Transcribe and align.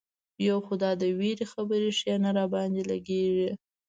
یو 0.47 0.57
خو 0.65 0.73
دا 0.83 0.91
د 1.01 1.03
وېرې 1.19 1.45
خبرې 1.53 1.91
ښې 1.99 2.13
نه 2.23 2.31
را 2.37 2.45
باندې 2.53 2.81
لګېږي. 2.91 3.49